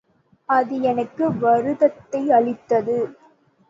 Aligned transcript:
அது 0.49 0.81
எனக்கு 0.81 1.23
வருத்தத்தை 1.39 2.31
அளித்தது. 2.31 2.99